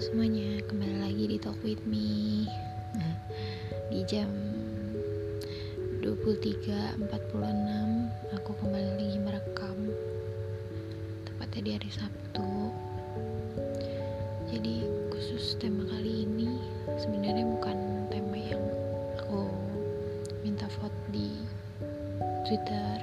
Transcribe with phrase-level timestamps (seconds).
[0.00, 2.48] semuanya, kembali lagi di Talk With Me.
[3.92, 4.32] Di jam
[6.00, 7.04] 23.46
[8.32, 9.76] Aku kembali lagi merekam.
[11.28, 12.72] Tepatnya di hari Sabtu.
[14.48, 16.48] Jadi khusus tema kali ini
[16.96, 18.64] Sebenarnya bukan tema yang
[19.20, 19.52] aku
[20.40, 21.44] minta vote di
[22.48, 22.99] Twitter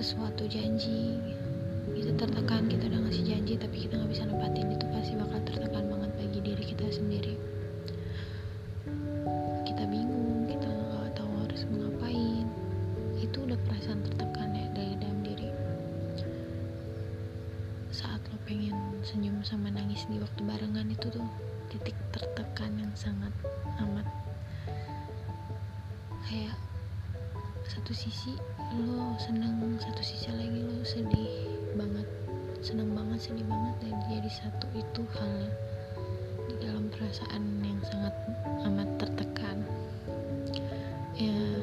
[0.00, 1.20] sesuatu janji.
[1.92, 5.84] Itu tertekan kita udah ngasih janji tapi kita nggak bisa nempatin itu pasti bakal tertekan
[5.92, 7.36] banget bagi diri kita sendiri.
[9.68, 12.48] Kita bingung kita nggak tahu harus ngapain.
[13.20, 15.48] Itu udah perasaan tertekan ya dari dalam diri.
[17.92, 21.28] Saat lo pengen senyum sama nangis di waktu barengan itu tuh
[21.68, 23.36] titik tertekan yang sangat
[23.84, 24.08] amat.
[26.24, 26.56] Kayak
[27.70, 28.34] satu sisi
[28.82, 31.46] lo seneng satu sisi lagi lo sedih
[31.78, 32.08] banget.
[32.66, 35.38] Seneng banget sedih banget dan jadi satu itu hal
[36.50, 38.14] di dalam perasaan yang sangat
[38.66, 39.62] amat tertekan.
[41.14, 41.59] Ya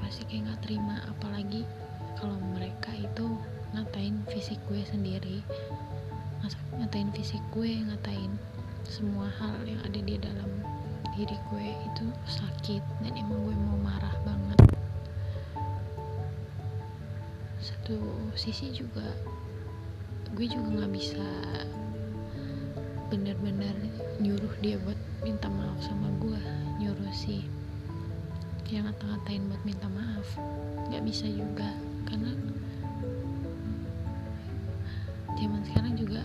[0.00, 1.62] pasti kayak gak terima apalagi
[2.18, 3.38] kalau mereka itu
[3.72, 5.40] ngatain fisik gue sendiri.
[6.80, 8.32] Ngatain fisik gue ngatain
[8.88, 10.50] semua hal yang ada di dalam
[11.14, 14.60] diri gue itu sakit dan emang gue mau marah banget.
[17.60, 18.00] Satu
[18.34, 19.04] sisi juga
[20.30, 21.26] gue juga nggak bisa
[23.10, 23.74] bener-bener
[24.22, 26.38] nyuruh dia buat minta maaf sama gue
[26.78, 27.42] nyuruh sih
[28.70, 30.26] yang ngata-ngatain buat minta maaf.
[30.86, 31.70] Nggak bisa juga
[32.06, 32.30] karena
[35.34, 36.22] zaman sekarang juga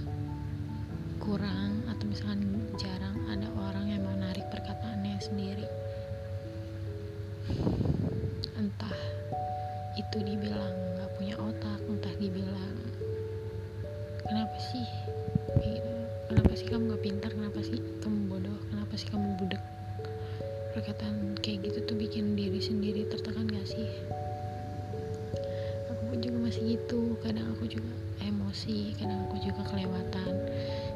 [1.17, 2.45] kurang atau misalkan
[2.78, 5.66] jarang ada orang yang menarik perkataannya sendiri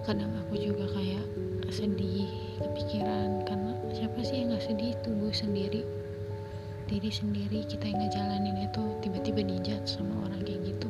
[0.09, 1.21] kadang aku juga kayak
[1.69, 2.25] sedih
[2.57, 4.97] kepikiran karena siapa sih yang gak sedih?
[5.05, 5.85] Tubuh sendiri
[6.89, 10.88] diri sendiri kita yang ngejalanin itu tiba-tiba dijat sama orang kayak gitu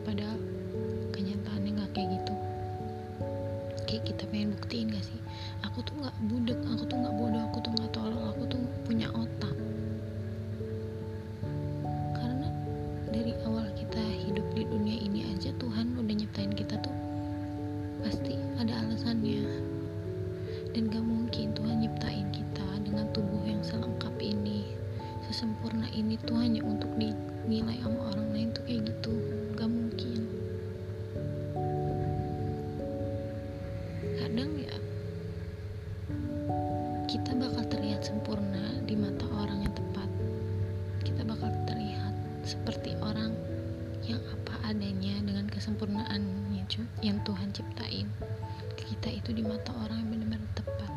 [42.49, 43.37] seperti orang
[44.09, 46.65] yang apa adanya dengan kesempurnaannya
[47.05, 48.09] yang Tuhan ciptain.
[48.73, 50.91] Kita itu di mata orang yang benar-benar tepat.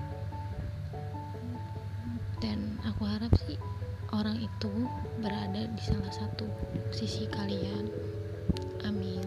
[2.41, 3.61] Dan aku harap sih
[4.17, 4.73] orang itu
[5.21, 6.49] berada di salah satu
[6.89, 7.93] sisi kalian.
[8.89, 9.21] Amin.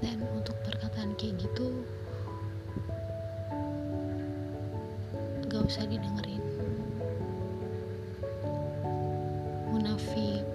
[0.00, 1.84] Dan untuk perkataan kayak gitu
[5.52, 6.51] gak usah didengerin
[9.82, 10.46] munafik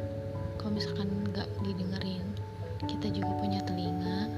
[0.55, 2.23] kalau misalkan gak didengerin
[2.87, 4.31] kita juga punya telinga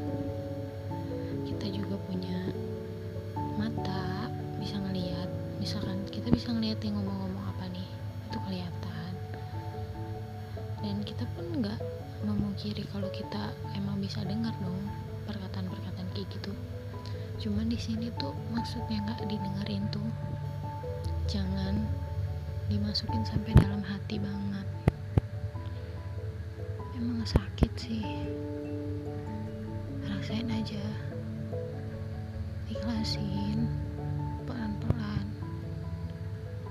[1.45, 2.50] kita juga punya
[3.59, 5.27] mata bisa ngeliat.
[5.59, 7.89] Misalkan kita bisa ngeliat yang ngomong-ngomong apa nih
[8.31, 9.12] itu kelihatan.
[10.80, 11.80] Dan kita pun nggak
[12.24, 14.80] memungkiri kalau kita emang bisa dengar dong
[15.27, 16.56] perkataan-perkataan kayak gitu.
[17.44, 20.07] Cuman di sini tuh maksudnya nggak didengerin tuh.
[21.27, 21.75] Jangan
[22.71, 24.78] dimasukin sampai dalam hati banget
[26.99, 28.03] emang sakit sih.
[30.03, 30.83] Rasain aja.
[32.67, 33.71] Ikhlasin.
[34.43, 35.25] Pelan-pelan.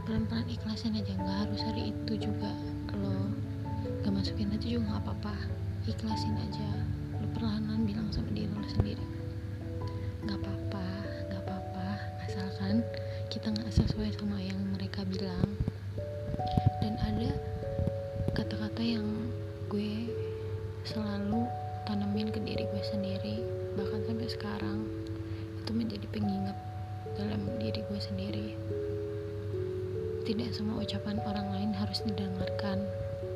[0.04, 1.16] Pelan-pelan ikhlasin aja.
[1.16, 2.52] Nggak harus hari itu juga.
[3.00, 3.32] Lo
[4.04, 5.34] gak masukin aja juga nggak apa-apa.
[5.88, 6.70] Ikhlasin aja.
[7.18, 9.04] Lo perlahan bilang sama diri lo sendiri.
[10.28, 10.84] Nggak apa-apa
[11.32, 11.88] nggak apa-apa.
[12.28, 12.84] Asalkan
[13.32, 15.48] kita nggak sesuai sama yang mereka bilang.
[16.84, 17.32] Dan ada
[18.36, 19.08] kata-kata yang
[19.68, 20.08] gue
[20.88, 21.44] selalu
[21.84, 23.36] tanamin ke diri gue sendiri
[23.76, 24.80] bahkan sampai sekarang
[25.60, 26.56] itu menjadi pengingat
[27.20, 28.48] dalam diri gue sendiri.
[30.24, 32.80] Tidak semua ucapan orang lain harus didengarkan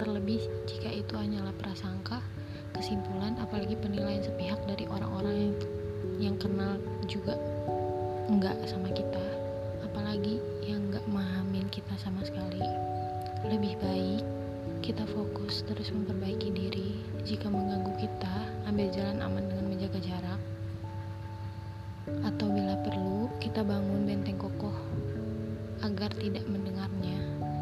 [0.01, 2.25] terlebih jika itu hanyalah prasangka
[2.73, 5.55] kesimpulan apalagi penilaian sepihak dari orang-orang yang
[6.17, 6.81] yang kenal
[7.13, 7.37] juga
[8.33, 9.27] enggak sama kita
[9.85, 12.65] apalagi yang enggak memahamin kita sama sekali.
[13.45, 14.32] Lebih baik
[14.83, 16.99] kita fokus terus memperbaiki diri.
[17.23, 18.35] Jika mengganggu kita
[18.67, 20.41] ambil jalan aman dengan menjaga jarak.
[22.27, 24.75] Atau bila perlu kita bangun benteng kokoh
[25.87, 27.15] agar tidak mendengarnya.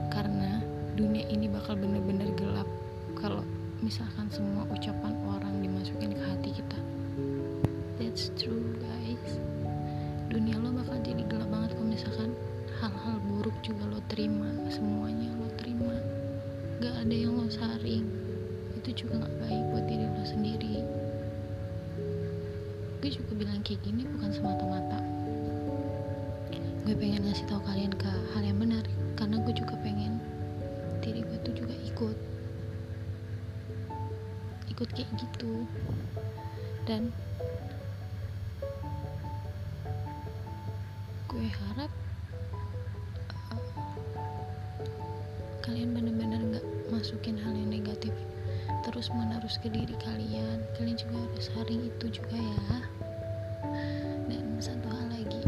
[0.08, 0.64] Karena
[0.96, 2.66] dunia ini bakal bener-bener gelap
[3.20, 3.44] kalau
[3.84, 6.78] misalkan semua ucapan orang dimasukin ke hati kita.
[8.00, 9.36] That's true guys.
[10.32, 12.32] Dunia lo bakal jadi gelap banget kalau misalkan
[12.80, 14.48] hal-hal buruk juga lo terima.
[14.72, 16.19] Semuanya lo terima
[16.80, 18.08] gak ada yang lo saring.
[18.72, 20.80] Itu juga gak baik buat diri lo sendiri.
[23.04, 24.96] Gue juga bilang kayak gini bukan semata-mata.
[26.88, 28.80] Gue pengen ngasih tahu kalian ke hal yang benar
[29.12, 30.24] karena gue juga pengen
[31.04, 32.16] diri gue tuh juga ikut.
[34.72, 35.68] Ikut kayak gitu.
[36.88, 37.12] Dan
[41.28, 41.92] gue harap
[49.00, 50.60] terus menerus ke diri kalian.
[50.76, 52.76] Kalian juga harus saring itu juga ya.
[54.28, 55.40] Dan satu hal lagi.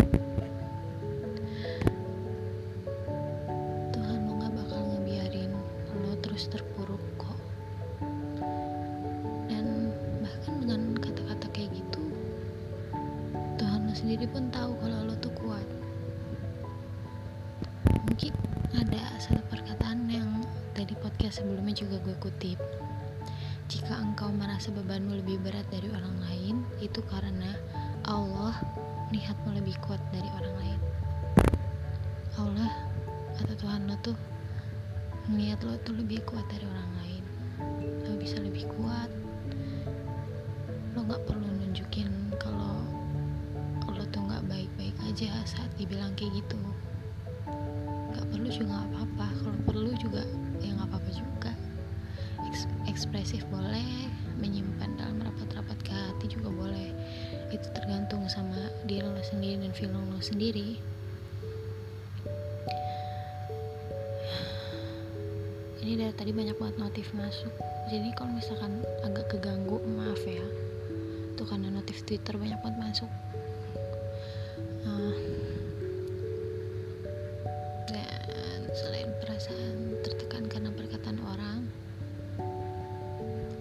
[6.23, 7.37] Terus terpuruk kok.
[9.53, 9.93] Dan
[10.25, 12.09] bahkan dengan kata-kata kayak gitu
[13.61, 15.69] Tuhan lo sendiri pun tahu kalau lo tuh kuat.
[18.09, 18.33] Mungkin
[18.81, 20.41] ada satu perkataan yang
[20.73, 22.57] tadi podcast sebelumnya juga gue kutip
[23.73, 27.57] jika engkau merasa bebanmu lebih berat dari orang lain itu karena
[28.05, 28.53] Allah
[29.09, 30.81] lihatmu lebih kuat dari orang lain.
[32.37, 32.73] Allah
[33.41, 34.13] atau Tuhan lo tuh
[35.33, 37.25] ngeliat lo tuh lebih kuat dari orang lain.
[38.05, 39.09] Lo bisa lebih kuat.
[40.93, 42.77] Lo gak perlu nunjukin kalau
[43.89, 46.61] lo tuh gak baik-baik aja saat dibilang kayak gitu.
[48.13, 49.27] Gak perlu juga gak apa-apa.
[49.33, 50.29] Kalau perlu juga
[50.61, 51.52] ya gak apa-apa juga
[52.93, 56.93] ekspresif boleh menyimpan dalam rapat-rapat ke hati juga boleh.
[57.49, 60.77] Itu tergantung sama diri lo sendiri dan film lo sendiri.
[65.83, 67.51] Ini dari tadi banyak banget notif masuk.
[67.89, 70.45] Jadi kalau misalkan agak keganggu maaf ya.
[71.33, 73.11] Itu karena notif twitter banyak banget masuk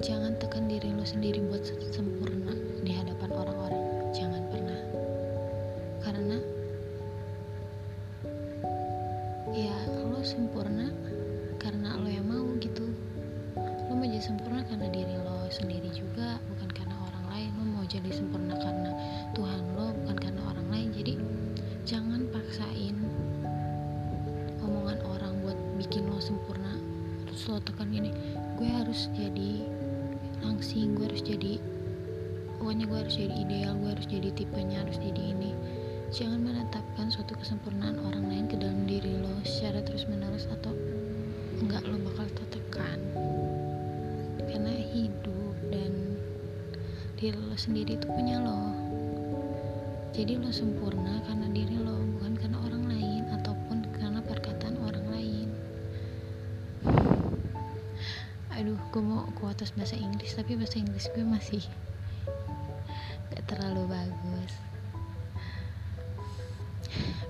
[0.02, 1.62] jangan tekan diri lo sendiri buat
[1.94, 4.10] sempurna di hadapan orang-orang.
[4.10, 4.82] Jangan pernah.
[6.02, 6.38] Karena
[9.54, 9.78] ya
[10.10, 10.90] lo sempurna
[11.62, 12.90] karena lo yang mau gitu.
[13.62, 17.50] Lo mau jadi sempurna karena diri lo sendiri juga bukan karena orang lain.
[17.62, 18.90] Lo mau jadi sempurna karena
[19.38, 20.90] Tuhan lo bukan karena orang lain.
[20.98, 21.14] Jadi
[21.86, 22.98] jangan paksain
[24.66, 26.74] omongan orang buat bikin lo sempurna.
[27.30, 28.10] Terus lo tekan gini
[28.58, 29.81] gue harus jadi
[30.42, 31.62] langsing gue harus jadi
[32.62, 35.52] pokoknya gue harus jadi ideal gue harus jadi tipenya harus jadi ini.
[36.12, 40.76] Jangan menetapkan suatu kesempurnaan orang lain ke dalam diri lo secara terus menerus atau
[41.64, 43.00] nggak lo bakal tertekan
[44.52, 46.20] karena hidup dan
[47.16, 48.76] diri lo sendiri itu punya lo.
[50.12, 52.11] Jadi lo sempurna karena diri lo
[59.62, 61.62] kuatas bahasa Inggris tapi bahasa Inggris gue masih
[63.30, 64.54] gak terlalu bagus.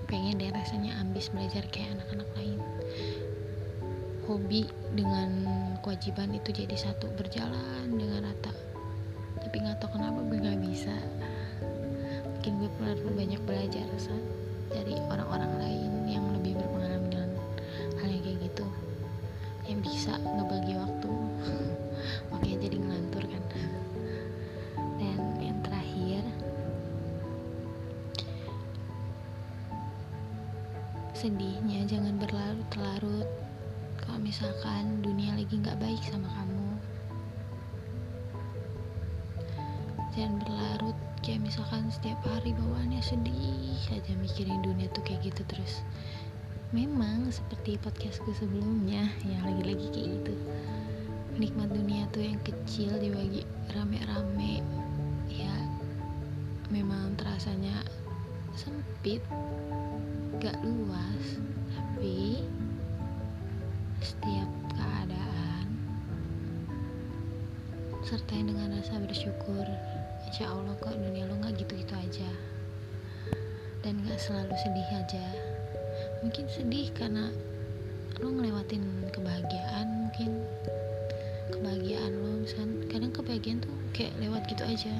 [0.08, 2.56] Pengen deh rasanya ambis belajar kayak anak-anak lain.
[4.24, 4.64] Hobi
[4.96, 5.44] dengan
[5.84, 8.56] kewajiban itu jadi satu berjalan dengan rata.
[9.36, 10.96] Tapi nggak tahu kenapa gue nggak bisa.
[12.32, 13.84] Mungkin gue perlu banyak belajar
[14.72, 17.30] dari orang-orang lain yang lebih berpengalaman dengan
[18.00, 18.64] hal yang kayak gitu.
[19.68, 21.01] Yang bisa ngebagi waktu
[31.22, 33.30] sedihnya jangan berlarut-larut
[34.02, 36.62] kalau misalkan dunia lagi nggak baik sama kamu
[40.12, 40.98] jangan berlarut.
[41.22, 45.80] Kayak misalkan setiap hari bawaannya sedih aja mikirin dunia tuh kayak gitu terus.
[46.74, 50.34] Memang seperti podcastku sebelumnya ya lagi-lagi kayak gitu.
[51.38, 54.60] Nikmat dunia tuh yang kecil dibagi rame-rame.
[55.32, 55.54] Ya
[56.68, 57.86] memang terasanya
[58.56, 59.22] sempit
[60.40, 61.40] gak luas
[61.72, 62.44] tapi
[64.02, 65.66] setiap keadaan
[68.02, 69.64] sertai dengan rasa bersyukur
[70.28, 72.30] insya Allah kok dunia lo gak gitu-gitu aja.
[73.84, 75.26] Dan gak selalu sedih aja.
[76.24, 77.28] Mungkin sedih karena
[78.22, 80.30] lo ngelewatin kebahagiaan mungkin
[81.50, 84.94] kebahagiaan lo misalkan kadang kebahagiaan tuh kayak lewat gitu aja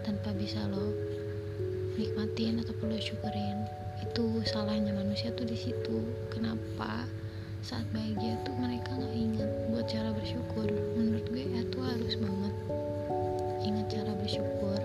[0.00, 0.90] tanpa bisa lo
[1.96, 3.64] nikmatin atau lo syukurin
[4.04, 6.04] itu salahnya manusia tuh di situ.
[6.28, 7.08] Kenapa
[7.64, 10.68] saat bahagia tuh mereka nggak ingat buat cara bersyukur?
[10.94, 12.54] Menurut gue ya tuh harus banget
[13.66, 14.78] ingat cara bersyukur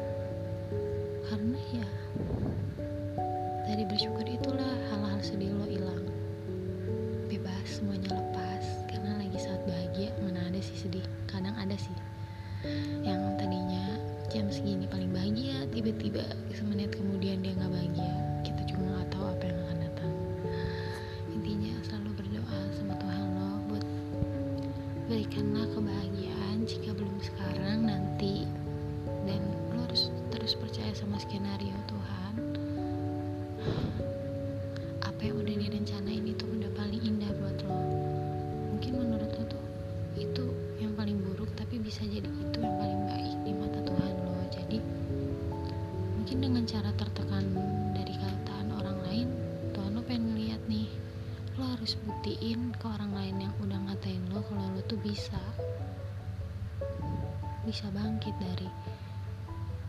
[58.61, 58.69] dari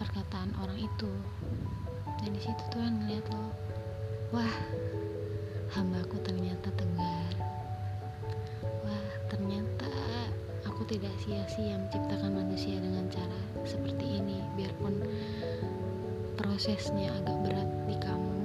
[0.00, 1.12] perkataan orang itu.
[2.24, 3.44] Dan di situ Tuhan ngeliat lo
[4.32, 4.54] wah
[5.76, 7.32] hambaku ternyata tegar.
[8.80, 9.92] Wah ternyata
[10.64, 15.04] aku tidak sia-sia menciptakan manusia dengan cara seperti ini biarpun
[16.40, 18.41] prosesnya agak berat di kamu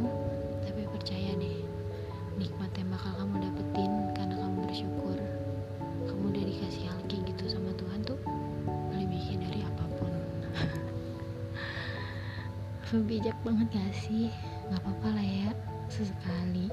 [12.95, 14.31] bijak banget gak sih?
[14.71, 15.49] Nggak apa-apa lah ya
[15.91, 16.71] sesekali.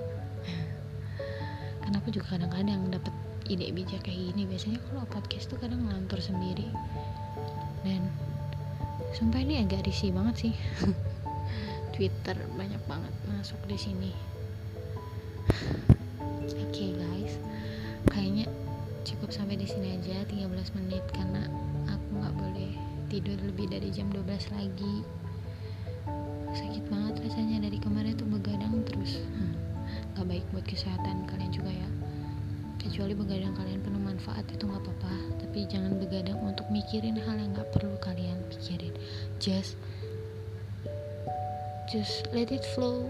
[1.83, 3.15] Karena aku juga kadang-kadang dapet
[3.51, 4.47] ide bijak kayak gini.
[4.47, 6.71] Biasanya kalau podcast tuh kadang ngelantur sendiri.
[7.83, 8.07] Dan
[9.19, 10.55] sumpah ini agak risih banget sih.
[11.95, 14.13] Twitter banyak banget masuk di sini.
[16.47, 17.35] Oke okay, guys.
[18.11, 18.47] Kayaknya
[19.03, 21.47] cukup sampai di sini aja 13 menit karena
[21.91, 22.73] aku nggak boleh
[23.13, 25.05] tidur lebih dari jam 12 lagi
[30.75, 31.89] kesehatan kalian juga ya.
[32.83, 35.15] Kecuali begadang kalian penuh manfaat itu nggak apa-apa.
[35.41, 38.93] Tapi jangan begadang untuk mikirin hal yang nggak perlu kalian pikirin.
[39.39, 39.79] Just
[41.87, 43.07] just let it flow.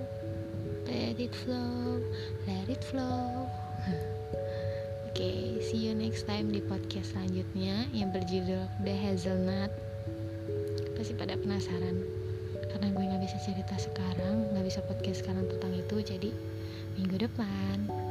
[0.85, 2.05] Let it flow.
[2.45, 3.49] Let it flow.
[5.09, 9.73] Oke okay, see you next time di podcast selanjutnya yang berjudul The Hazelnut.
[10.95, 11.97] Pasti pada penasaran.
[12.71, 16.31] Karena gue nggak bisa cerita sekarang nggak bisa podcast sekarang tentang itu jadi
[16.95, 18.04] minggu depan